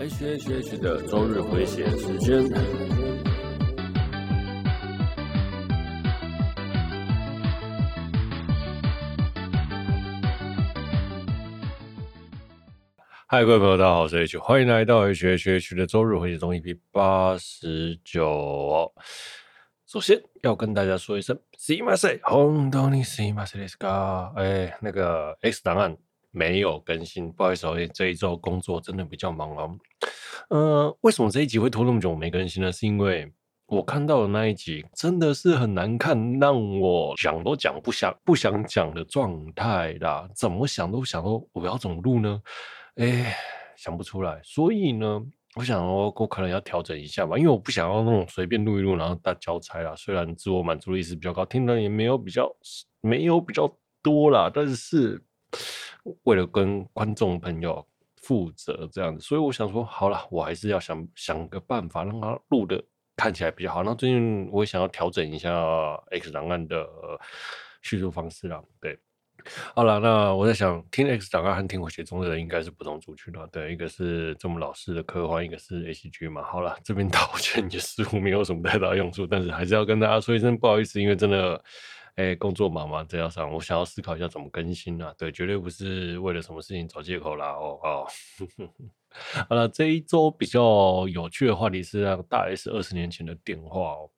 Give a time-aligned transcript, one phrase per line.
[0.00, 2.44] H H H 的周日回血时间。
[13.28, 18.92] 嗨，各位朋友，大家好，我是 H，欢迎来到 H H H 的周日回血中 EP 八十九。
[19.86, 24.32] 首先要跟大家说一声すいません、本当にすいませんですが。
[24.36, 25.96] 哎，那个 X 档案
[26.31, 29.77] 没有更新，不好意思，我这一周工作真的比较忙哦。
[30.49, 32.71] 呃，为什么这一集会拖那么久没更新呢？
[32.71, 33.31] 是因为
[33.67, 40.27] 我看到的那一集真的是很难看，让我讲都讲不想不想讲的状态啦。
[40.35, 42.41] 怎么想都想说我要怎么录呢？
[42.95, 43.35] 哎，
[43.77, 45.21] 想不出来，所以呢。
[45.55, 49.93] 我想说，我可能要调整一下吧，因为我不想要那种随便录一录，然后大交差啦。
[49.97, 52.49] 虽然自我满足的意识比较高，听的也没有比较
[53.01, 53.69] 没有比较
[54.01, 55.21] 多啦，但是
[56.23, 57.85] 为了跟观众朋友
[58.21, 62.83] 负责这样子，所以我想说，好了，我还是要想想个办法，让它录的
[63.15, 63.83] 看起来比较好。
[63.83, 65.51] 那最近我也想要调整一下
[66.11, 66.87] X 档案的
[67.81, 68.99] 叙述方式啦，对。
[69.73, 73.47] 好了，那我在想，听 X 档案和听回血中的人应该是不同族群了。
[73.47, 76.43] 对，一个是这么老式的科幻，一个是 H G 嘛。
[76.43, 81.63] 好了，这边道歉 也似乎没有什么太大用处，但是还是要跟大家说一声不好意思，因为真的，
[82.15, 85.13] 哎、工作忙嘛，再要上我想要思考一下怎么更新啊。
[85.17, 87.51] 对，绝对不是为了什么事情找借口啦。
[87.51, 88.07] 哦哦，
[89.49, 94.09] 好了，这一周比较有趣的话题是那个大 S 二十年前的电话哦。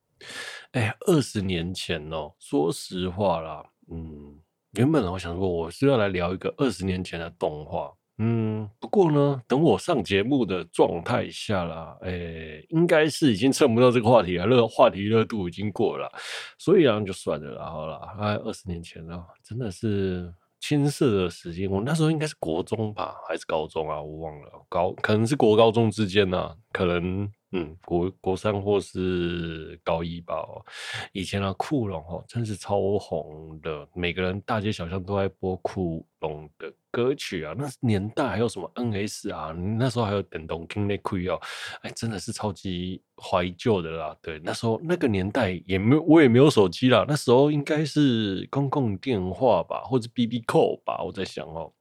[0.71, 4.39] 哎、欸，二十年前哦，说实话啦，嗯。
[4.73, 16.11] 原本我想说，我是要来聊一个二十年前的动画，嗯，不过呢，等我上节目的状态下啦，诶、欸，应该是已经蹭不到这个话题了，热话题热度已经过了，
[16.57, 24.01] 所以啊，就算了啦，好了，哎，二十年前呢，真的是青涩的时间，我那时候应该是国中吧，还是高中啊？
[24.01, 27.31] 我忘了，高可能是国高中之间呢、啊，可能。
[27.55, 30.43] 嗯，国国三或是高一吧。
[31.11, 37.53] 以前啊，酷龙哦，真是超红的，每个人大街小巷都在播酷龙的歌曲啊。
[37.55, 39.51] 那年代还有什么 NS 啊？
[39.51, 41.39] 那时候还有电动 King 内亏哦，
[41.83, 44.17] 哎，真的是超级怀旧的啦。
[44.19, 47.05] 对，那时候那个年代也没有，我也没有手机啦。
[47.07, 51.03] 那时候应该是公共电话吧，或者 B B 扣吧。
[51.03, 51.71] 我在想哦，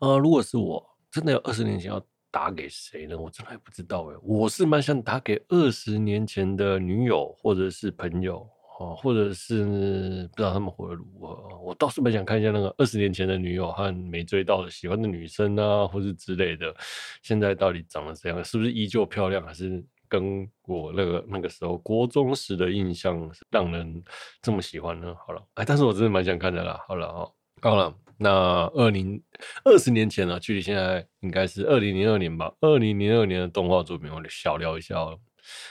[0.00, 2.04] 呃，如果是我，真的有二十年前要。
[2.36, 3.16] 打给谁呢？
[3.18, 4.14] 我真的还不知道哎。
[4.22, 8.46] 我是蛮想打给二十年前的女友或者是朋友
[8.78, 11.58] 哦，或者是不知道他们活得如何。
[11.64, 16.76] 我倒是蛮想看一下那个二十年前的女友和没追到的喜欢的女生啊，或是之类的，
[17.22, 18.44] 现在到底长得怎样？
[18.44, 19.42] 是不是依旧漂亮？
[19.42, 24.04] 还是跟我那个那个时候国中时的印象让人
[24.42, 25.16] 这么喜欢呢？
[25.26, 26.78] 好了，哎，但是我真的蛮想看的啦。
[26.86, 27.32] 好了哦，
[27.62, 27.94] 好了。
[28.18, 29.22] 那二零
[29.64, 32.52] 二十年前呢、距离现在应该是二零零二年吧。
[32.60, 35.18] 二零零二年的动画作品，我就小聊一下哦。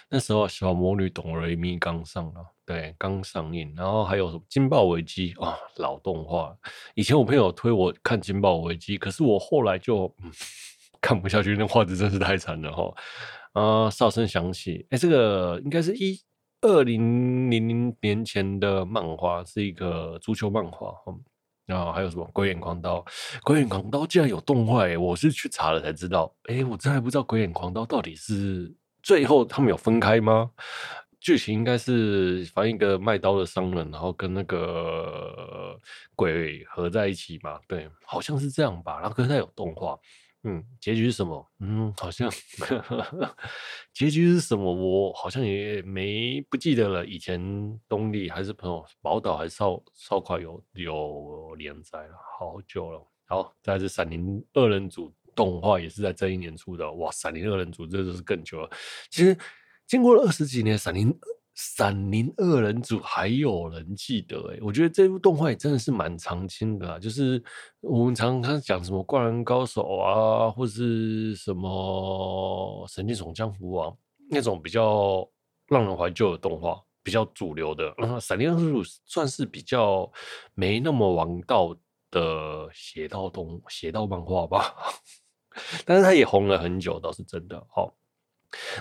[0.10, 3.74] 那时候小魔女董瑞咪刚上啊，对，刚上映。
[3.76, 6.56] 然后还有什么金爆危机啊，老动画。
[6.94, 10.32] 以前我朋友推我看金爆危机，可是我后来就、嗯、
[11.02, 12.94] 看不下去，那画质真是太惨了哈。
[13.54, 16.22] 啊，哨声响起，哎，这个应该是一
[16.62, 20.94] 二零零零年前的漫画，是一个足球漫画
[21.66, 23.00] 然后还有什么《鬼眼狂刀》？
[23.44, 24.96] 《鬼眼狂刀》竟然有动画诶！
[24.98, 26.34] 我是去查了才知道。
[26.48, 30.52] 诶，我真还不知道《鬼眼狂刀》到底是最后他们有分开吗？
[31.20, 35.76] 剧情应该是反映一个卖刀的商人，然后跟那个
[36.16, 37.60] 鬼合在一起嘛？
[37.68, 39.00] 对，好像是这样吧。
[39.00, 39.98] 然后可是它有动画。
[40.48, 41.52] 嗯，结局是什么？
[41.60, 42.32] 嗯，好像
[43.92, 44.72] 结局是什么？
[44.72, 47.04] 我好像也没不记得了。
[47.04, 47.42] 以前
[47.90, 53.04] 东立还是朋友宝岛还是少少快有有连载了，好久了。
[53.26, 56.90] 好，再来是闪灵二人组动画，也是在这一年出的。
[56.94, 58.70] 哇，闪灵二人组这就是更久了。
[59.10, 59.36] 其实
[59.88, 61.18] 经过了二十几年，闪灵。
[61.56, 67.42] 闪灵二人组还有人记得诶、我觉得这部动画也真的是蛮常青的啊，就是
[67.80, 73.94] 我们常常讲什么灌篮高手啊，或是什么神剑闯江湖啊，
[74.30, 75.26] 那种比较
[75.68, 77.96] 让人怀旧的动画，比较主流的。
[78.20, 80.12] 闪灵二人组算是比较
[80.56, 81.74] 没那么王道
[82.12, 84.76] 的邪道动邪道漫画吧，
[85.86, 87.66] 但是它也红了很久，倒是真的。
[87.70, 87.96] 好，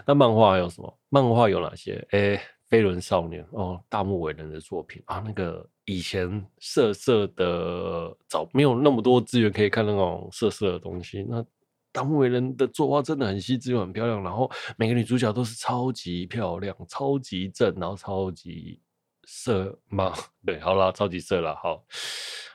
[0.06, 0.98] 那漫画有什么？
[1.08, 2.04] 漫画有哪些？
[2.10, 2.40] 诶、
[2.74, 11.24] 飞轮少年哦，大木伟人的作品啊，那个以前色色的早没有那么多资源可以看那种色色的东西。
[11.28, 11.44] 那
[11.92, 18.80] 大木伟人的作画真的很细致又很漂亮，然后每个女主角都是超级漂亮、超级正，然后超级
[19.26, 20.12] 色吗？
[20.44, 21.54] 对，好啦，超级色啦。
[21.62, 21.84] 好。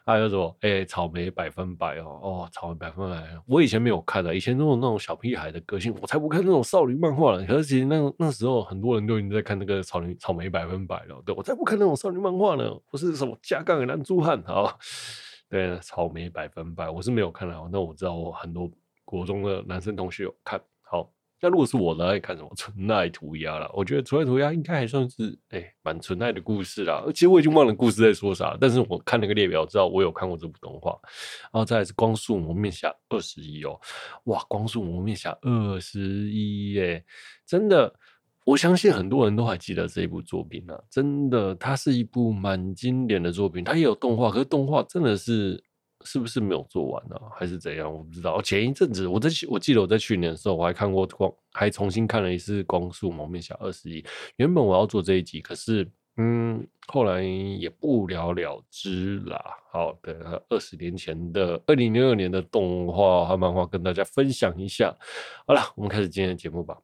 [0.06, 0.58] 还有什么？
[0.62, 3.24] 哎、草莓百分百哦哦，草莓百分百。
[3.46, 7.46] 我以前没有看的，以前那种那种小屁孩的个性，我才不看那种少女漫画了。
[7.46, 11.22] 可是其实那那时候很多人都已经在看那个草莓草莓百分百了。
[11.24, 14.76] 对，我才不看那种少女漫画呢，不是什么加杠的男猪汉啊。
[15.48, 17.54] 对，草莓百分百，我是没有看的。
[17.72, 18.68] 那我知道我很多
[19.06, 21.12] 国中的男生同学有看好。
[21.42, 23.72] 那如果是我呢，爱看什么纯爱涂鸦了？
[23.74, 27.04] 我觉得纯爱涂鸦应该还算是哎，蛮纯爱的故事啦。
[27.14, 30.92] 其实我已经忘了故事在说啥，但是我看那个列表，知道我有看过这部动画。
[31.44, 33.80] 然后再来是光速蒙面侠二十一哦，
[34.26, 37.04] 哇，光速蒙面侠二十一耶，
[37.46, 37.94] 真的，
[38.46, 45.64] 我相信很多人都还记得这一部作品啊，真的，它是一部蛮经典的作品，它也有动画，可是动画真的是。
[46.06, 47.28] 是不是没有做完呢、啊？
[47.36, 47.92] 还是怎样？
[47.92, 48.42] 我不知道。
[48.42, 54.02] 前一阵子我在，我记得我在去年的时候，我还看过光，还重新看了一次《光速蒙面侠二十一》。
[54.38, 59.42] 原本我要做这一集，可是嗯，后来也不了了之啦。
[59.72, 64.96] 好的，二十年前的二零零二年的动画和漫画，跟大家分享一下。
[65.46, 66.78] 好了，我们开始今天的节目吧。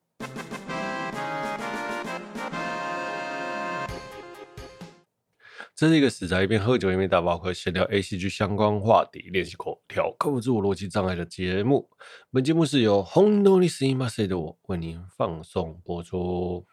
[5.76, 11.90] 这是一个死宅一边喝酒一边打包，和闲聊 ACG 相关话题，练习口条，克服自我逻辑障碍的节目。
[12.32, 16.66] 本节目是由红豆尼斯伊马塞的我为您放送播出。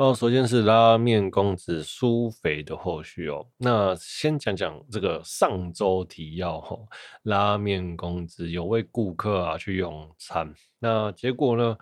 [0.00, 3.46] 哦，首先是拉面公子苏肥的后续哦。
[3.58, 6.88] 那先讲讲这个上周提要哈、哦。
[7.24, 11.76] 拉面公子有位顾客啊去用餐，那结果呢，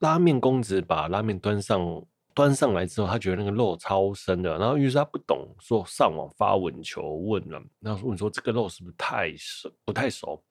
[0.00, 10.44] 拉面公子把拉面端上端上来之后，他觉得那个肉超生的，然后于是他不懂，说上网发文求问了，然后问说这个肉是不是太熟，不太熟？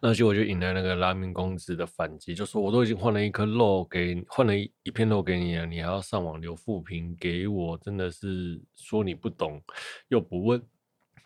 [0.00, 9.62] 那结果就引来那个拉面公子的反击，就说我都已经换了一颗肉给，换了一一片肉给你了，你还要上网留复评给我，真的是说你不懂
[10.08, 10.62] 又不问，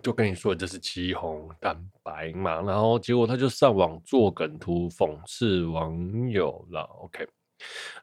[0.03, 6.83] 就跟你说这是肌红蛋白嘛，然后结果他就上网做梗图讽刺网友了。
[7.03, 7.27] OK，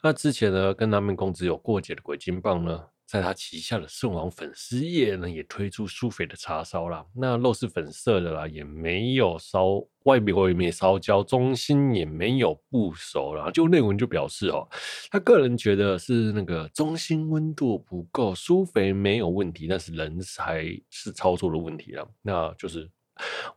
[0.02, 2.84] 那之前呢跟拉面公子有过节的鬼金棒呢？
[3.12, 7.06] 在他旗下的圣王粉丝业呢，也推出苏肥的叉烧啦。
[7.14, 13.36] 那肉是粉色的啦，也没有烧，外面也没烧焦，中心也没有不熟。
[13.36, 14.66] 然后就内文就表示哦，
[15.10, 22.10] 他个人觉得是那个中心温度不够，苏肥没有问题，但是人才是操作的问题了。
[22.22, 22.90] 那就是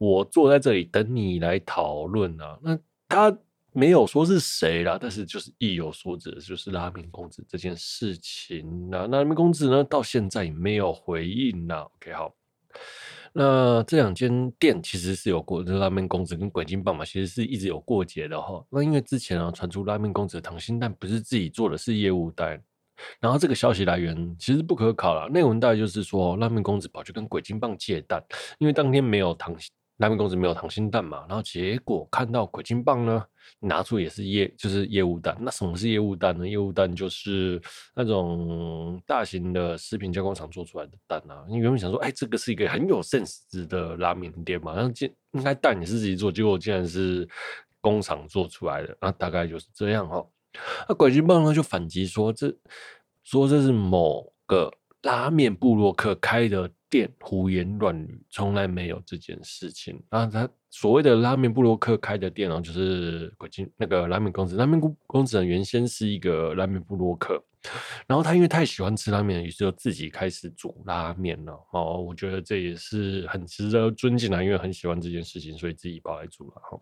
[0.00, 2.58] 我坐在这里等你来讨论啊。
[2.60, 2.76] 那
[3.08, 3.38] 他。
[3.74, 11.74] 没有说是谁啦，但是就是意有所指，就是拉面公子这件事情那、拉面公子呢，到现在也没有回应呢。
[11.96, 12.32] OK，好，
[13.32, 18.64] 那这两间店其实是有过，就是拉面公子跟鬼金棒嘛，其实是一直有过节的哈。
[18.70, 22.62] 那因为之前啊传出拉面公子的溏心蛋不是自己做的，是业务单，
[23.18, 25.28] 然后这个消息来源其实不可考了。
[25.28, 28.24] 内文大概就是说，拉面公子跑去跟鬼金棒借蛋，
[28.58, 29.56] 因为当天没有溏
[29.98, 33.24] 拉面公子没有溏心蛋嘛，然后结果看到鬼金棒呢，
[33.60, 35.36] 拿出也是业就是业务蛋。
[35.40, 36.48] 那什么是业务蛋呢？
[36.48, 37.62] 业务蛋就是
[37.94, 41.44] 那种大型的食品加工厂做出来的蛋啊。
[41.48, 47.28] 你原本想说，哎，这个是一个很有 sense 的拉面店嘛，然后应应该蛋也是自己做，结果竟然是
[47.80, 50.28] 工厂做出来的，那大概就是这样、哦。
[50.88, 52.52] 那鬼金棒呢就反击说，这
[53.22, 54.72] 说这是某个
[55.02, 56.68] 拉面部落客开的。
[56.94, 60.00] 店胡言乱语，从来没有这件事情。
[60.08, 64.54] 然后他所谓的拉面布洛克开的店哦，就是鬼金那个拉面公子。
[64.54, 67.42] 拉面公子原先是一个拉面布洛克，
[68.06, 71.52] 然后他因为太喜欢吃拉面，于是就自己开始煮拉面了。
[71.72, 76.62] 哦，我觉得这也是很值得尊敬的，因为很喜欢这件事情，所以自己跑来煮了。
[76.70, 76.80] 哈，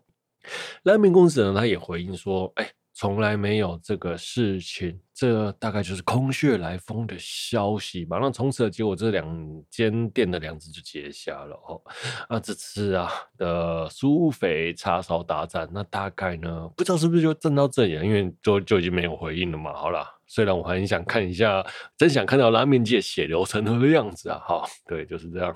[0.83, 8.19] 拉面公子呢，他也回应说：“哎。”从来没有这个事情，这大概就是空穴来风的消息吧。
[8.21, 11.81] 那从此的结果，这两间店的梁子就结下了哦。
[12.29, 19.73] 那这次啊的苏肥叉烧大战，那大概呢，不知道是不是就争到这里了，因为就就已经没有回应了嘛。
[19.73, 21.65] 好了，虽然我很想看一下，
[21.97, 24.39] 真想看到拉面界血流成河的样子啊。
[24.45, 25.55] 好，对，就是这样。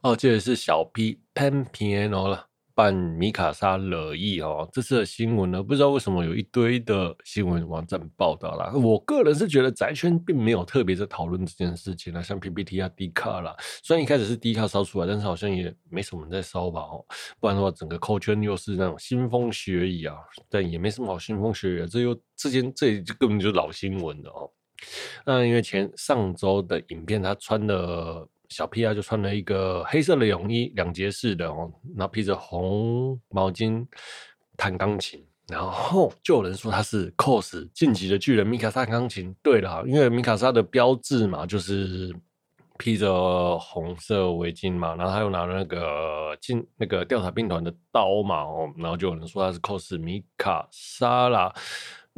[0.00, 2.48] 哦，这也是小 P Pan Piano 了。
[2.76, 8.70] 办米卡莎惹意哦，这次的新闻呢，不知道为什么有一堆的新闻网站报道啦。
[8.74, 17.02] 我个人是觉得宅圈并没有特别在讨论这件事情啦，像 PPT 啊、D 卡啦，虽然一开始是 D 卡烧出来，但是好像也没什么人在烧吧哦。
[17.40, 20.14] 不然的话，整个扣圈又是那种腥风血雨啊，
[20.50, 24.50] 但也没什么好腥风血雨的，这又这件这根本就是老新闻了哦。
[25.24, 33.86] 那因为前上周的影片，他穿的小 P 啊就穿了一个黑色的泳衣，两节式的哦，然后披着红毛巾
[34.56, 39.34] 弹钢琴，然后就有人说他是 cos 晋级的巨人米卡莎钢琴。
[39.42, 42.14] 对了，因为米卡莎的标志嘛，就是
[42.78, 51.54] 披着红色围巾嘛，然后他又拿了那个进那个调查兵团的刀嘛，哦，然后就有人说他是 cos 米卡莎啦。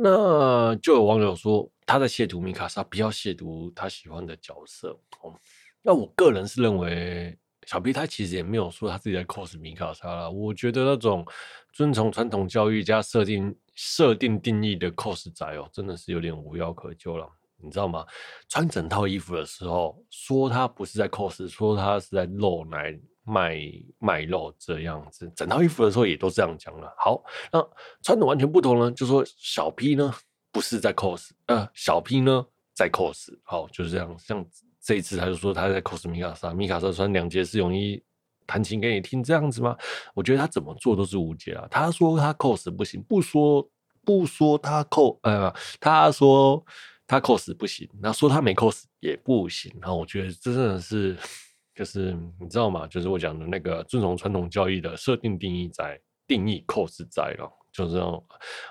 [0.00, 5.34] 那就有网友说他在亵渎米卡莎，不要亵渎他喜欢的角色哦。
[5.82, 10.30] 那我个人是认为小 P 他其实也没有说他自己在 cos 米卡莎啦。
[10.30, 11.26] 我觉得那种
[11.72, 17.28] 遵从传统教育加设定设定定义的 cos 仔哦，真的是有点无药可救了。
[17.56, 18.06] 你知道吗？
[18.48, 22.98] 穿整套衣服的时候说他不是在 cos，说他是在露奶。
[23.30, 23.60] 卖
[23.98, 26.90] 卖肉这样子，整套衣服的时候也都这样讲了。
[26.96, 27.62] 好，那
[28.02, 30.10] 穿的完全不同呢，就说小 P 呢
[30.50, 33.38] 不是在 cos，呃，小 P 呢在 cos。
[33.42, 34.16] 好，就是这样。
[34.26, 38.02] 这样子这一次他就说他在 cos 米卡莎，米卡莎穿两节式泳衣
[38.46, 39.76] 弹琴给你听，这样子吗？
[40.14, 41.68] 我觉得他怎么做都是无解啊。
[41.70, 43.68] 他说他 cos 不行，不说
[44.02, 46.64] 不说他 cos，呃，他说
[47.06, 49.70] 他 cos 不行，那说他没 cos 也不行。
[49.78, 51.14] 然后我觉得这真的是。
[51.74, 52.86] 就是你知道吗？
[52.86, 58.24] 就是我讲的那个遵从传统教育的设定定义在定义 cos 在了，就是这样，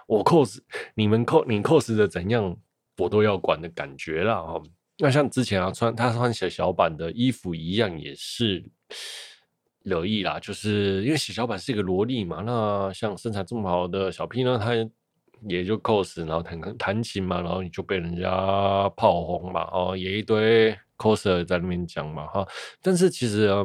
[0.07, 0.57] 我 cos
[0.95, 2.57] 你们 cos 你 cos 的怎样，
[2.97, 4.41] 我都要管的感觉啦。
[4.41, 4.61] 哈。
[4.97, 8.63] 那像之前啊穿他穿血小板的衣服一样，也是
[9.83, 10.39] 惹意啦。
[10.39, 14.73] 就是因为血小板是一个萝莉嘛，那像身材这么好的小 P 呢，他
[15.47, 20.77] 也就 cos，然后弹弹琴嘛，然后你就被人家炮轰嘛，哦，也一堆。
[20.97, 22.43] coser 在那边讲嘛哈，
[22.81, 23.63] 但是其实啊，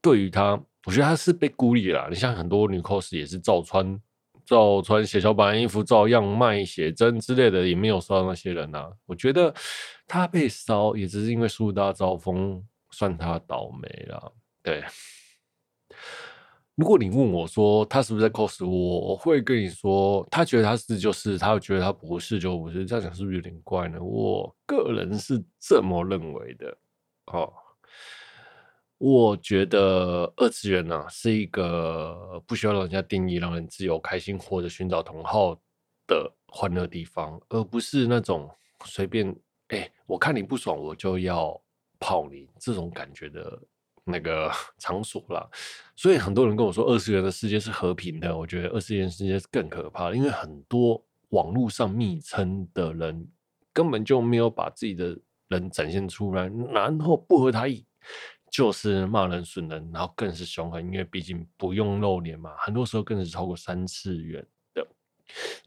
[0.00, 2.08] 对于他，我觉得他是被孤立了。
[2.08, 4.00] 你像很多女 cos 也是照穿，
[4.46, 8.90] 照穿血小板衣服，照样卖写真之类的，也没有烧到那些人啊。
[9.04, 9.52] 我觉得
[10.10, 14.32] 他被烧也只是因为树大招风，算他倒霉了。
[14.60, 14.82] 对。
[16.74, 24.02] 如果你问我说他是不是在 cos，我会跟你说，他觉得他是就是，他觉得他不是就不是，这样讲是不是有点怪呢？
[24.02, 26.76] 我个人是这么认为的。
[27.26, 27.52] 哦，
[28.98, 35.54] 我觉得二次元呢、啊、是一个不需要让人家定义、让人自由开心或者寻找同好
[36.08, 38.50] 的欢乐地方，而不是那种
[38.86, 39.32] 随便
[39.70, 41.60] 哎、我看你不爽我就要
[41.98, 43.60] 泡你这种感觉的。
[44.02, 45.46] 那个 场所啦，
[45.94, 53.28] 所以很多人跟我说二次元的世界是和平的，我觉得二次元世界是更可怕，因为很多网络上昵称的人
[53.72, 55.16] 根本就没有把自己的
[55.48, 57.84] 人展现出来，然后不合他意
[58.50, 64.44] 就是骂人损人，然后更是凶狠，因为毕竟不用露脸嘛，很多时候更是超过三次元。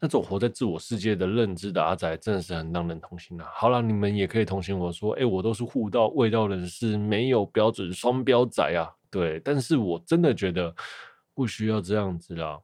[0.00, 3.48] 那种活在自我世界的认知的阿仔，真的是很让人痛心啊！
[3.54, 8.90] 好了，你们也可以同情我说，哎、我都是护道卫道人士，没有标准双标仔啊。
[9.10, 10.74] 对，但是我真的觉得
[11.34, 12.60] 不需要这样子啦。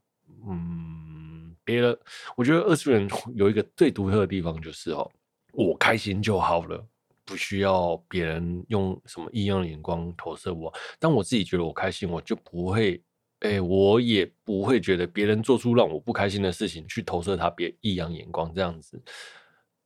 [0.49, 1.99] 嗯，别人，
[2.37, 5.11] 我觉得二次元 有一个最独特的地方就是哦，
[5.53, 6.85] 我开心就好了，
[7.25, 10.73] 不需要别人用什么异样的眼光投射我。
[10.99, 13.03] 当我自己觉得我开心，我就不会。
[13.41, 19.03] 哎、我也不会觉得别人做出让我不开心的事情去投射他别异样眼光这样子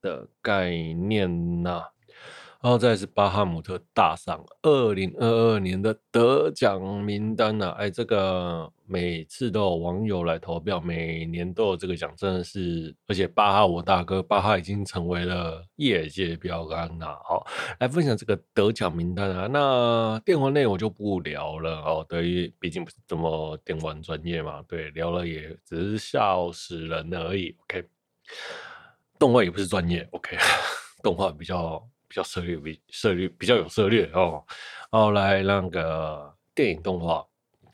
[0.00, 1.82] 的概念呐、
[2.64, 17.20] 然后再是巴哈姆特大赏二零二二年的得奖名单呐、啊，哎，这个每次都有网友来投票，每年都有这个奖，真的是，而且巴哈我大哥巴哈已经成为了业界标杆了。
[17.28, 17.46] 好，
[17.80, 27.54] 来分享这个得奖名单啊，那电玩内我就不聊了哦，对于毕竟不是这么电玩专业嘛，对，聊了也只是笑死人而已。
[27.64, 27.86] OK，
[29.18, 30.38] 动画也不是专业，OK，
[31.02, 31.86] 动画比较。
[32.14, 34.44] 比较涉猎，比涉猎比较有涉猎哦。
[34.92, 37.26] 后来那个电影动画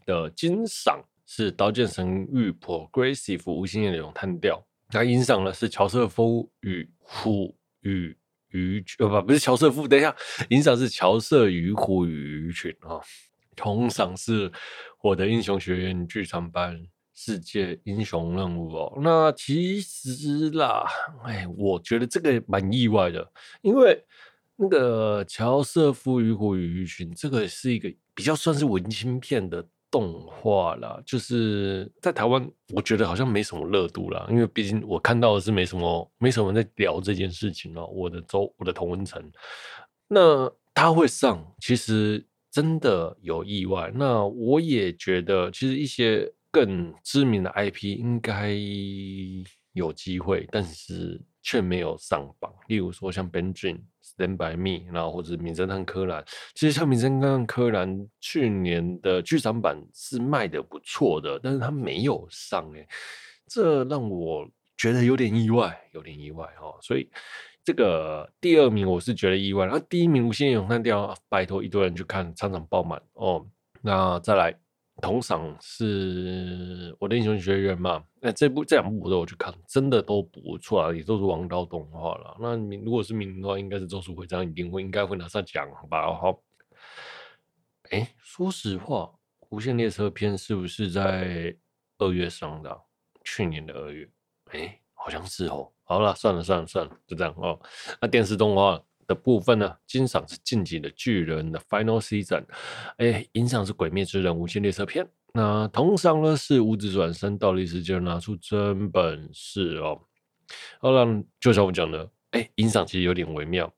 [0.06, 8.16] 的金赏是《刀剑神域 Progressive》无心恋的咏叹调，那银赏呢是乔瑟夫与虎与
[8.48, 10.16] 鱼群，呃不不是乔瑟夫，等一下，
[10.48, 12.98] 银赏是乔瑟与虎与鱼群啊。
[13.54, 14.50] 同赏是
[15.02, 16.82] 我的英雄学院剧场版
[17.12, 18.98] 世界英雄任务哦。
[19.02, 20.86] 那其实啦，
[21.24, 23.30] 哎，我觉得这个蛮意外的，
[23.60, 24.02] 因为。
[24.62, 37.86] 那个乔瑟夫与虎与鱼群，这个是一个比较算是文青片的动画啦，就是在台湾，我觉得好像没什么热度啦，因为毕竟我看到的是没什么，没什么人在聊这件事情哦。
[37.86, 39.22] 我的周，我的同温层，
[40.06, 43.90] 那他会上，其实真的有意外。
[43.94, 48.54] 那我也觉得，其实一些更知名的 IP 应该
[49.72, 52.52] 有机会，但是却没有上榜。
[52.68, 62.86] 例如说像 Benjamin Stand by Me，然后或者名侦探柯南，其实像名侦探柯南去年的剧场版是卖的不错的，但是他没有上哎，
[63.46, 66.78] 这让我觉得有点意外，有点意外哦。
[66.80, 67.08] 所以
[67.64, 73.46] 这个第二名我是觉得意外，然后第一名无限咏叹调，拜托一堆人去看，场场爆满哦。
[73.82, 74.54] 那再来。
[75.00, 78.04] 同赏是我的英雄学院嘛？
[78.20, 82.36] 那这部这两部我都有去看，真的都不错啊，也都是王道动画了。
[82.38, 86.12] 那明如果是名的话，应该是咒术回战，一定会应该会拿上奖吧？
[86.14, 86.40] 好，
[87.90, 89.10] 哎、说实话，
[89.48, 91.56] 无限列车篇是不是在
[91.98, 92.80] 二月上的、
[93.24, 94.08] 去年的二月？
[94.52, 95.72] 哎、好像是哦。
[95.82, 97.58] 好了，算了算了算了，就这样哦。
[98.00, 98.80] 那电视动画。
[99.10, 102.44] 的部分呢，金赏是进击的巨人的 Final Season，
[102.98, 110.00] 哎，银赏是鬼灭之刃无限列车篇，那铜赏呢是五指转生，倒立时间拿出真本事哦。
[110.80, 111.04] 好了，
[111.40, 113.72] 就像我讲的，哎，银赏其实有点微妙，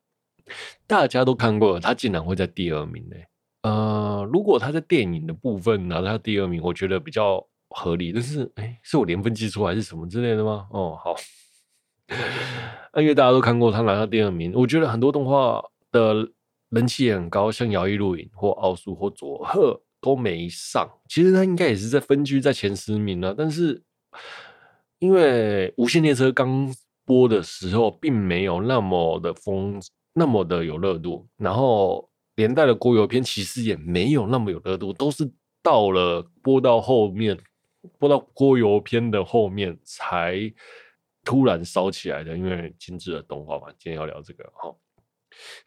[0.87, 3.17] 大家都看过，他竟然会在第二名呢？
[3.63, 10.69] 呃，如果他在电影的部分拿到第二名，我觉得比较合理，但是哎，是我连分记错还是什么之类的吗？
[10.71, 11.17] 哦，好。
[13.01, 16.29] 因为大家都看过他拿到第二名，我觉得很多动画的
[16.69, 20.87] 人气也很高，像《摇曳露营》或《奥数》或《佐贺》都没上。
[21.09, 23.83] 其实他应该也是在分居在前十名了，但是
[24.99, 26.71] 因为《无限列车》刚
[27.07, 29.81] 播的时候，并没有那么的风，
[30.13, 35.27] 那么的有热度，然后连带的锅游篇其实也没有那么有热度，都是
[35.63, 37.39] 到了播到后面，
[37.99, 40.53] 播到锅游篇的后面才。
[41.25, 44.75] 突然烧起来的，因为精致的动画嘛，今天要聊这个哈，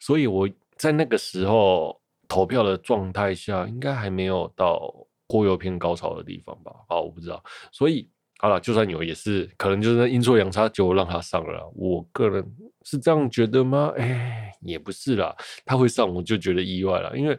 [0.00, 4.92] 所以我在那个时候投票的状态下，应该还没有到
[5.26, 6.72] 锅游篇高潮的地方吧？
[6.88, 8.08] 啊，我不知道，所以
[8.38, 11.72] 好了，就算有，也是可能就是阴错阳差就让他上了。
[11.74, 12.44] 我个人
[12.84, 13.92] 是这样觉得吗？
[13.96, 15.34] 哎，也不是啦，
[15.64, 17.38] 他会上我就觉得意外了，因为。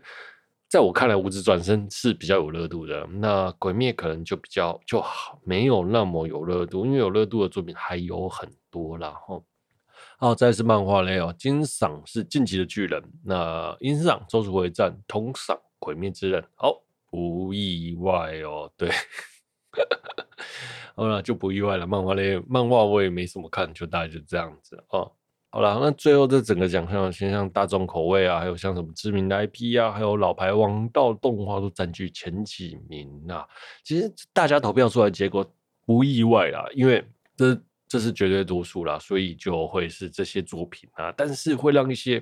[0.69, 9.13] 在我看来，无职转生是比较有热度的，那鬼灭可能就比较就好，没有那么有热度，因为有热度的作品还有很多啦。
[9.25, 9.45] 吼，
[10.17, 18.91] 好，再是漫画类哦，金赏是进击的巨人，那银赏咒术回战，铜赏鬼灭之刃，好，不意外哦，对，
[20.95, 21.87] 好了，就不意外了。
[21.87, 25.09] 漫画类漫画我也没什么看，就大概就这样子哦。
[25.49, 33.47] 好了，那最后这整个奖项，先像大众口味啊，还有像什么知名的 IP 啊，还有老牌王道动画都占据前几名啊。
[33.83, 35.49] 其实大家投票出来结果
[35.85, 37.03] 不意外啦，因为
[37.35, 41.13] 这这是绝对多数啦，所以就会是这些作品啊。
[41.15, 42.21] 但是会让一些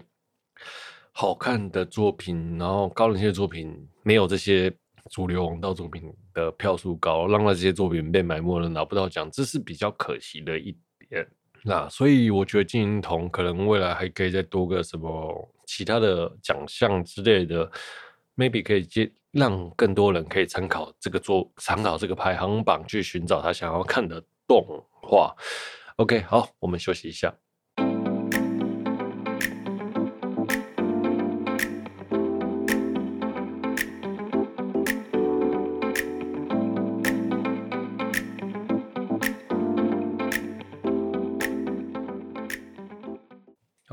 [1.12, 4.72] 好看的作品，然后高人气的作品，没有这些
[5.10, 10.78] 主流王道作品的票数高，让那这些作品被埋没了，拿不到奖，这是比较可惜的一
[11.10, 11.28] 点。
[11.68, 17.68] 那所以我觉得金银铜可能未来还可以再多个什么其他的奖项之类的
[18.36, 24.64] ，maybe 可以接让更多人可以参考这个做参考这个排行榜去寻找他想要看的动
[25.02, 25.36] 画。
[25.96, 27.34] OK，好，我们休息一下。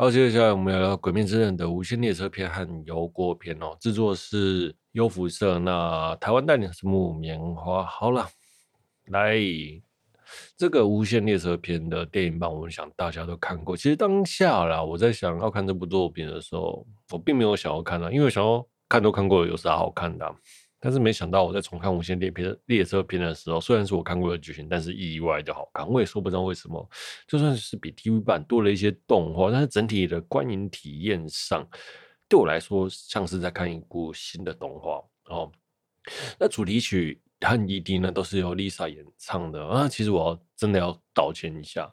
[0.03, 3.77] 好，接下来我们聊聊《鬼灭之刃》的无限列车篇和油锅篇哦。
[3.79, 7.85] 制作是优辐社，那台湾代理是木棉花。
[7.85, 8.27] 好了，
[9.05, 9.39] 来
[10.57, 13.77] 这个无限列车篇的电影版，我想大家都看过。
[13.77, 20.35] 其实当下啦，我在想要看这部作品的时候，我并没有想要看了，因为想要看都看过，有啥好看的？
[20.85, 25.89] 但是没想到我在重看《无限列片》列车篇的时候，虽然是我看过的剧情，但是意外的好看。
[25.89, 26.91] 我也说不知道为什么，
[27.29, 31.65] 就算是比 TV 版多了一些动画，但是整体的观影体验上，
[32.29, 35.53] 对我来说像是在看一部新的动画哦。
[36.37, 39.89] 那主题曲和 ED 呢，都是由 Lisa 演唱的啊。
[39.89, 41.89] 其实我要真的要道歉一下，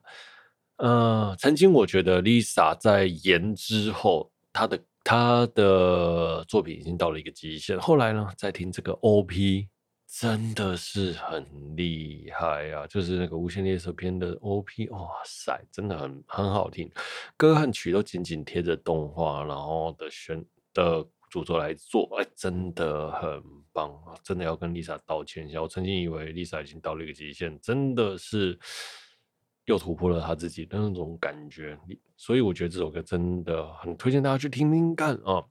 [0.77, 4.83] 呃，曾经我觉得 Lisa 在演之后，她的。
[5.09, 7.79] 他的作品已经到了一个极限。
[7.79, 9.67] 后来呢，在听这个 OP，
[10.05, 11.43] 真的是很
[11.75, 12.85] 厉害啊！
[12.85, 16.87] 就是那个《无限列车篇》的 OP，哇塞，真的很很好听，
[17.35, 20.45] 歌和曲都紧紧贴着动画，然后的选
[20.75, 23.41] 的主作来做，哎，真的很
[23.73, 24.13] 棒啊！
[24.23, 28.59] 真的要跟 Lisa 道歉一下，我曾经以为 Lisa 已经到了一个极限，真的是。
[29.65, 31.77] 又突破了他自己的那种感觉，
[32.19, 35.39] 所以我觉得这首歌真的很推荐大家去听听看啊！《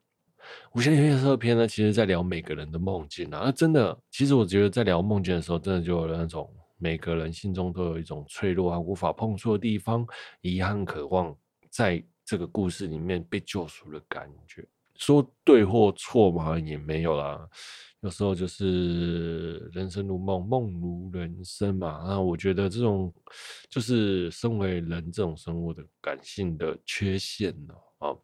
[0.74, 10.07] 无限列车篇》呢，其实在聊每个人的梦境啊，那真的，其实我觉得在聊梦境的时候，真的就有那种每个人心中都有一种脆弱啊、无法碰触的地方，
[10.42, 11.35] 遗憾、渴望，
[11.70, 14.62] 在这个故事里面被救赎的感觉。
[14.96, 17.48] 说对或错嘛，也没有啦。
[18.00, 22.04] 有时候就是人生如梦，梦如人生嘛。
[22.06, 23.12] 那我觉得这种
[23.68, 27.74] 就是身为人这种生物的感性的缺陷呢。
[27.98, 28.14] 啊，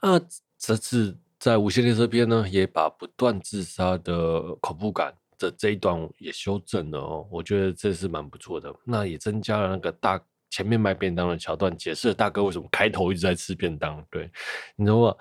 [0.00, 0.20] 啊，
[0.58, 7.26] 这次在无线列车篇呢，也把不断自杀的恐怖感的这一段也修正了哦。
[7.30, 8.70] 我觉得这是蛮不错的。
[8.84, 14.04] 那也增加了那个大前面卖便当的桥段，解释了大哥为什么开头一直在吃便当。
[14.10, 14.30] 对，
[14.76, 15.14] 你知道吗？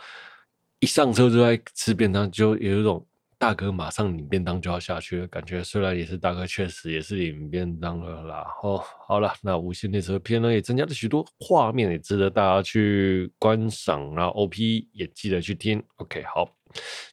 [0.79, 3.07] 一上车就在吃便当，就有一种。
[3.39, 8.47] 大哥马上领便当就要下去了，感觉虽然也是大哥，确实也是领便当了啦。
[8.63, 14.15] 哦，好了，那无线列车篇呢也增加了许多画面，也值得大家去观赏。
[14.15, 15.83] 然后 OP 也记得去听。
[15.97, 16.49] OK，好，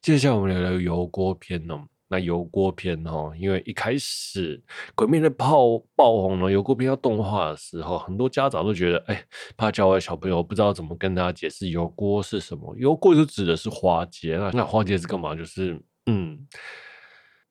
[0.01, 1.85] 接下来我们聊聊油锅篇哦。
[2.09, 4.63] 那油锅篇哦，因为一开始
[4.95, 9.25] 鬼灭的炮爆红了，油锅篇要动画的时候，很多家长都觉得，哎，
[9.57, 12.75] 怕教坏小朋友，不知道怎么跟大家解释油锅是什么。
[12.79, 15.35] 油锅就指的是花街，那那花街是干嘛？
[15.35, 15.79] 就是。
[16.07, 16.47] 嗯，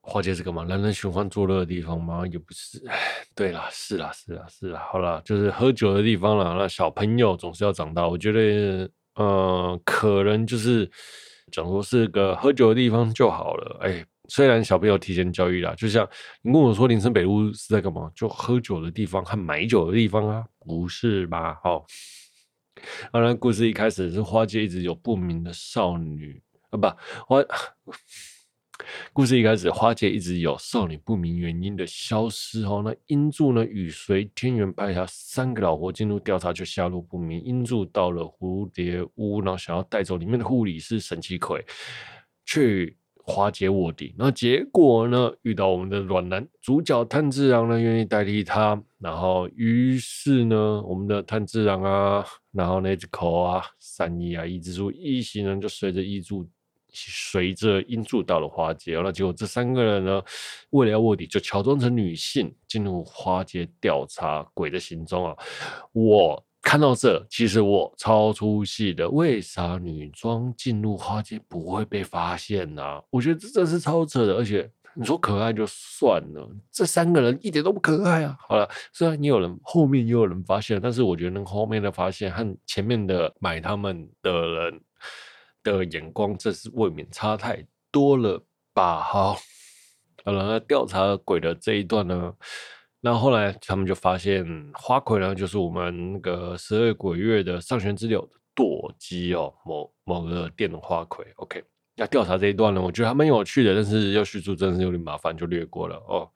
[0.01, 0.63] 花街是干嘛？
[0.63, 2.23] 男人寻欢作乐的地方吗？
[2.27, 2.83] 也不是。
[3.33, 4.87] 对啦，是啦，是啦，是啦。
[4.91, 6.55] 好啦，就是喝酒的地方啦。
[6.57, 10.89] 那小朋友总是要长大，我觉得，呃，可能就是
[11.51, 13.79] 讲说是个喝酒的地方就好了。
[13.81, 16.07] 哎、虽然小朋友提前教育啦，就像
[16.41, 18.11] 你跟我说林森北路是在干嘛？
[18.13, 21.59] 就喝酒的地方和买酒的地方啊，不是吧？
[21.63, 21.85] 好，
[23.11, 26.87] 当然，故事一开始是花街一直有不明的少女啊，不
[27.25, 27.41] 花。
[29.13, 32.81] 故事一开始，花姐一直有少女不明原因的消失哦。
[32.83, 37.41] 那英柱呢，与随天元派下三个老婆进入调查，却下落不明。
[37.43, 41.63] 英柱到了蝴蝶屋，然后想要带走里面的护理师神奇葵，
[42.45, 44.13] 去花街卧底。
[44.17, 48.81] 那结果呢，遇到我们的暖男主角炭治郎呢，愿意代替他。
[48.99, 56.47] 然后于是呢，我们的炭治郎啊，然后那只口啊，三一啊，一之助一行人就随着一柱。
[56.93, 60.21] 随着音柱到了花街，那结果这三个人呢，
[60.69, 65.35] 为了要卧底，就乔装成女性进入花街调查鬼的行踪啊！
[65.91, 73.01] 我看到这，其实我超出戏的，为啥女装进入花街不会被发现呢、啊？
[73.09, 78.37] 我觉得这真是超扯的，而且你说可爱就算了，这三个人一点都不可爱啊！
[78.39, 84.81] 好了，虽然也有人后面也有人发现，但是我觉得那后面的发现和前面的买他们的人。
[85.63, 89.01] 的眼光真是未免差太多了吧？
[89.01, 89.37] 好，
[90.25, 92.33] 好了，那调查鬼的这一段呢，
[92.99, 101.25] 那后来他们就发现花魁呢，就是我们那个十二鬼月的上弦之柳的舵机哦，某某个店的花魁。
[101.35, 101.63] OK，
[101.95, 106.29] 那调查这一段呢，我觉得还蛮有趣的，但是要叙述真是有点麻烦，就略过了哦。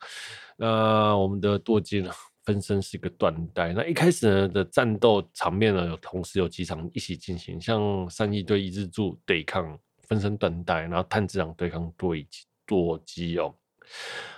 [0.57, 2.11] 那我们的舵机呢？
[2.47, 12.25] 分身是一个断代，那一开始呢的战斗场面呢，有同时有几场一起进行，像三一对伊之助对抗分身断代，然后炭治郎对抗对
[12.65, 13.53] 舵姬哦，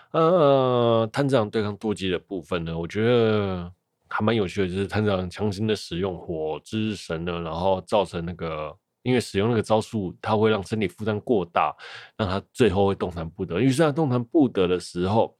[0.10, 3.72] 呃，炭治郎对抗舵姬的部分呢，我觉得
[4.08, 11.76] 还蛮有趣的，就是炭治郎强行的使用火之神呢，然后造成那个因为使用那个招数，它会让身体负担过大，
[12.17, 13.60] 让他最后会动弹不得。
[13.60, 15.38] 于是他动弹不得的时候，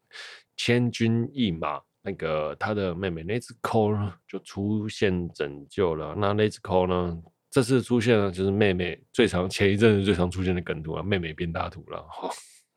[0.56, 1.82] 千军一马。
[2.02, 6.16] 那个他的妹妹祢豆子呢，就出现拯救了。
[6.18, 12.06] 那祢豆子呢，这次出现了，就是妹妹最常前一阵子最常出现的梗图啊，妹妹变大图了，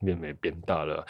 [0.01, 1.07] 妹妹变大了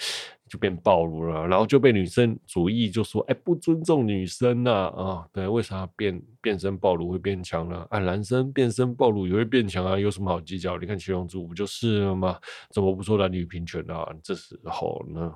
[0.47, 7.87] 就变暴露了，然后就被女生主义就说，哎，不尊重女生呐啊，啊，对，为啥变变身暴露会变强呢？
[7.89, 10.77] 啊，男生变身暴露也会变强啊，有什么好计较？
[10.77, 12.39] 你看七龙珠不就是了吗？
[12.71, 14.07] 怎么不说男女平权啊？
[14.23, 15.33] 这时候呢？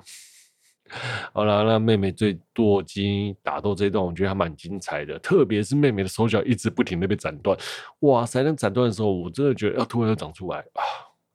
[1.35, 7.59] 好了，那妹妹对舵姬打斗这一段，我觉得还蛮精彩的，特别是妹妹的手脚一直不停的被斩断，
[8.01, 8.42] 哇塞！
[8.42, 10.83] 那斩断的时候，我真的觉得要突然又长出来啊，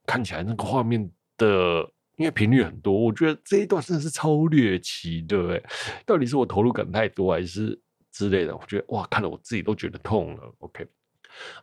[0.06, 1.86] 看起来那个画面的，
[2.16, 5.62] 因为频率很多，我觉得这一段真的是超猎奇的，哎，
[6.06, 7.78] 到底是我投入感太多，还是
[8.10, 8.56] 之类的？
[8.56, 10.44] 我觉得哇，看得我自己都觉得痛了。
[10.60, 10.88] OK，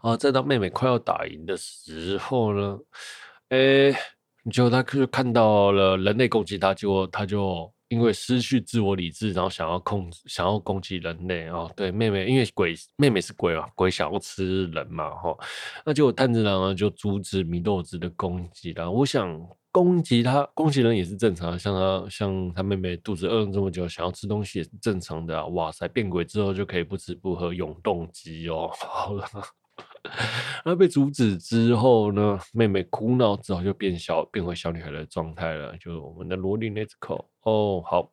[0.03, 2.79] 啊，再到妹妹快要打赢的时候呢，
[3.49, 3.93] 哎，
[4.53, 7.73] 就他就看到了人类攻击他，结果他就。
[7.89, 11.71] 因为失去自我理智，然后想要控制，想要攻击人类哦。
[11.75, 15.37] 对，妹妹，因为鬼妹妹是鬼嘛，鬼想要吃人嘛，哈。
[15.85, 18.91] 那结果炭治郎呢就阻止米豆子的攻击了。
[18.91, 19.41] 我想
[19.73, 25.47] 攻击他，攻击人也是正常的，像他像他妹妹肚子饿了这么久，想要吃东西也是正常的。
[25.49, 28.71] 哇塞，变鬼之后就可以不吃不喝永动机哦。
[28.73, 29.25] 好了。
[30.65, 38.13] 那被阻止之后呢，妹妹哭闹之后就变小，变回小女孩的状态了，就是我们的萝莉 Nezuko 哦，好，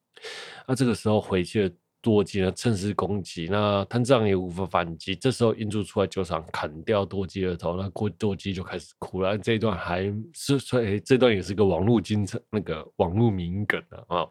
[0.67, 9.37] 那这个时候回去的多吉呢，趁势攻击，那探长也无法反击，这时候英柱出来救场，砍掉多吉的头，那过多吉就开始哭了。
[9.37, 10.03] 这一段还
[10.33, 14.25] 是所以这段也是个网络精神，那个网络名梗啊。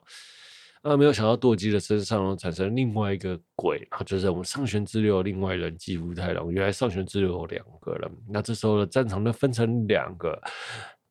[0.86, 6.52] 那没有想到，舵机的身上产生另外一个鬼，就是我们上弦之流另外一人吉夫太郎。
[6.52, 10.38] 原来上弦之流有两个人，那这时候的战场呢分成两个，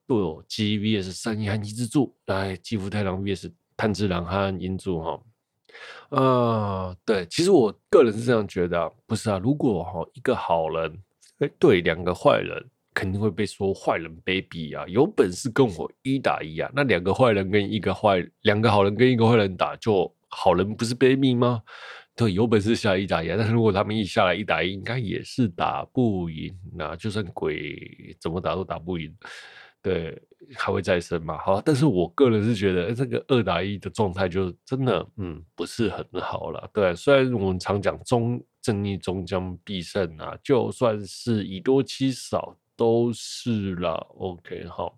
[0.05, 5.19] 舵机 VS 三一和一之助，来吉夫太郎 VS 炭治郎和银柱哈。
[6.09, 10.95] 呃，对，其实我个人是这样觉得啊，不是啊，如果哈一个好人
[11.57, 12.63] 对两个坏人。
[12.93, 14.85] 肯定会被说坏人卑鄙啊！
[14.87, 16.71] 有本事跟我一打一啊！
[16.73, 21.63] 那两个坏人跟一个坏，两个好人跟一个坏人打，就好人不是卑鄙吗？
[22.15, 23.35] 对，有本事下来一打一啊！
[23.37, 26.55] 但是如果他们一下来一打一，应该也是打不赢。
[26.75, 29.11] 那就算鬼怎么打都打不赢，
[29.81, 30.21] 对，
[30.53, 31.37] 还会再生嘛？
[31.39, 36.69] 好，但是我个人是觉得这个二打一的状态就真的嗯不是很好了。
[36.71, 42.55] 对，虽然我们常讲忠正义终将必胜啊，就算是以多欺少。
[42.75, 44.97] 都是啦，OK，好。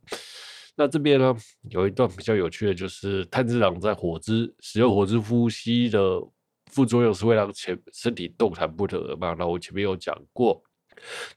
[0.77, 1.33] 那这边呢，
[1.69, 6.21] 有一段比较有趣的就是，炭治郎在火之使用火之呼吸的
[6.69, 9.33] 副作用是会让前身体动弹不得嘛？
[9.39, 10.61] 那我前面有讲过，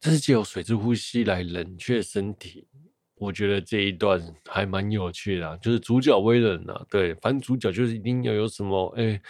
[0.01, 2.66] 这是借由水之呼吸来冷却身体。
[3.14, 9.22] 我觉得这一段还蛮有趣的，就是主角威人啊，对，反正主角就是一定要有什么，哎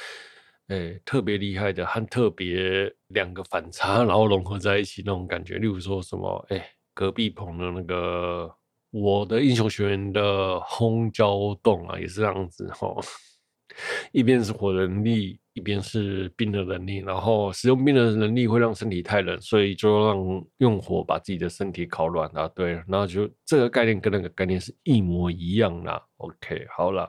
[0.69, 5.59] 哎，特别厉害的和特别两个反差，然后融合在一起那种感觉。
[5.59, 6.67] 例如说什么，哎。
[6.99, 8.53] 隔壁棚的那个
[8.91, 12.93] 我的英雄学院的轰焦洞啊，也是这样子哈，
[14.11, 22.49] 一边是火能力，一边是冰的能力，然后使用冰的能力会让身体太冷，所以就让用火把自己的身体烤软啊。
[22.49, 26.03] 对，然后就这个概念跟那个概念是一模一样的。
[26.17, 27.09] OK，好了，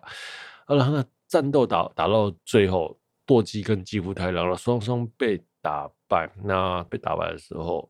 [0.67, 6.31] 好了，那战斗打打到最后，舵机跟肌肤太郎了，双双被打败。
[6.43, 7.89] 那被打败的时候，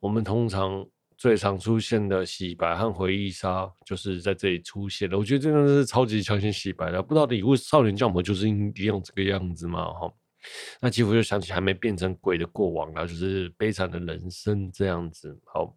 [0.00, 0.86] 我们通常。
[1.20, 9.92] 最常出现的洗白和回忆杀就是在这里出现的，我觉得真的是超级强行洗白的，不知道你为少年将我就是一样这个样子嘛？
[9.92, 10.10] 哈，
[10.80, 15.38] 那几乎就想起还没变成鬼的过往啊，就是悲惨的人生这样子。
[15.44, 15.76] 好，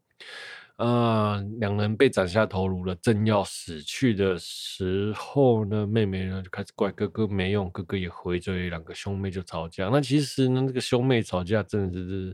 [0.78, 9.90] 啊、呃，两人被斩下头颅了，正要死去的时候呢，妹妹呢就开始怪哥哥没用，哥哥也回嘴，两个兄妹就吵架。
[9.90, 12.34] 那其实呢，这个兄妹吵架真的是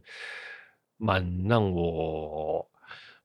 [0.97, 2.69] 蛮让我。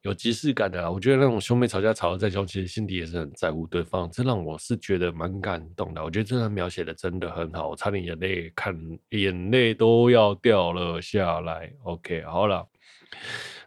[0.04, 6.04] 有即视感的啦，我觉得那种兄妹吵架吵得再凶，其实心底也是很在乎对方，这让我是觉得蛮感动的。
[6.04, 11.72] 我觉得这段描写的真的很好，我差点眼泪看眼泪都要掉了下来。
[11.84, 12.68] OK，好了，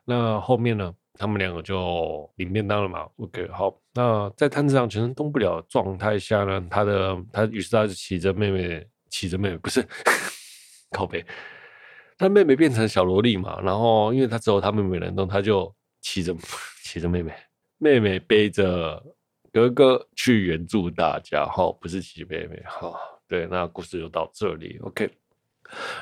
[0.06, 3.08] 那后面呢，他们两个就领便当了嘛。
[3.18, 9.84] OK，好，那在摊子上全身动不了状态下呢，他的他于是他就骑着妹妹，骑着妹妹不是
[10.94, 11.26] 靠背，
[12.16, 15.76] 他妹妹变成小萝莉嘛，然后因为他只有他妹妹能动，他就。
[16.08, 16.34] 骑着
[16.82, 17.34] 骑着妹妹，
[17.80, 19.04] 妹妹背着
[19.52, 22.94] 哥哥去援助大家，哈，不是骑妹妹，哈，
[23.28, 25.10] 对，那故事就到这里，OK，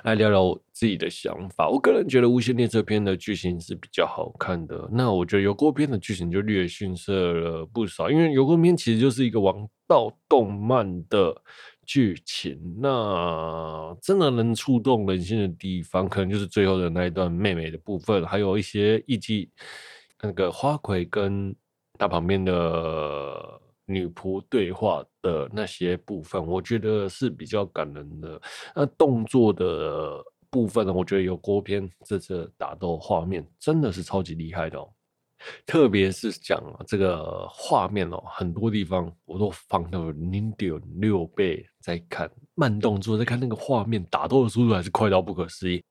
[0.04, 1.68] 来聊聊我自己的想法。
[1.68, 11.36] 我个人觉得《无限列车篇》的剧情是比较好看的，那我觉得《游郭篇》的剧情就略逊色了不少，因为《游郭篇》其实就是一个王道动漫的
[11.84, 19.50] 剧情，那真的能触动人心的地方，可能就是最后的那一段妹妹的部分，还有一些艺伎。
[20.22, 21.56] 那个花魁跟
[21.98, 28.42] 他旁边的女仆对话的那些部分，我觉得是比较感人的。
[28.76, 34.90] 那动作的部分呢，我觉得有郭片这次打斗画面真的是超级厉害的哦。
[35.66, 45.84] 特别是讲这个画面哦，很多地方我都放到零点六倍在看，慢动作在看那个画面，打斗的速度还是快到不可思议。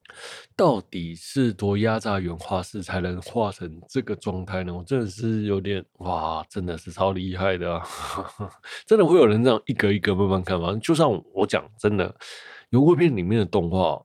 [0.56, 4.74] 到底是多压榨原画师才能画成这个状态呢？
[4.74, 7.86] 我真的是有点哇，真的是超厉害的啊！
[8.86, 10.78] 真的会有人这样一格一格慢慢看吗？
[10.82, 12.14] 就像我讲，真的
[12.70, 14.03] 游郭篇里面的动画。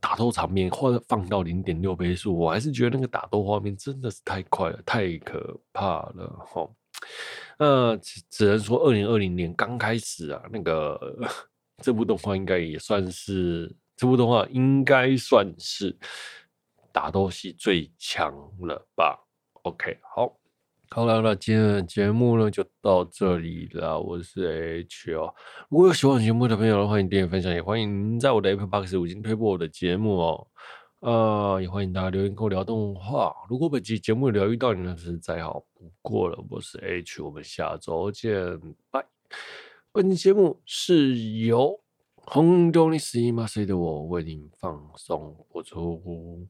[0.00, 6.68] 打斗场面或者放到零点六倍速，我还是觉得那个打斗画面真的是太快了，太可怕了哈。
[7.58, 10.98] 那只只能说，二零二零年刚开始啊，那个
[11.82, 15.96] 这部动画应该也算是这部动画应该算是
[16.90, 19.18] 打斗戏最强了吧
[19.62, 20.39] ？OK，好。
[20.92, 24.00] 好了，那今天的节目呢就到这里了。
[24.00, 25.32] 我是 H 哦，
[25.68, 30.48] 如果有喜欢节目的朋友的话，欢迎订阅分享，也欢迎在我的 Apple Box 五星推播我的节目哦。
[30.98, 33.32] 呃，也欢迎大家留言跟我聊动画。
[33.48, 36.44] 如果本期节目疗愈到你，那是再好不过了。
[36.50, 39.06] 我是 H，我们下周见，拜。
[39.92, 41.80] 本期节目是由
[42.16, 46.48] 红豆尼斯马赛的我为您放送播出。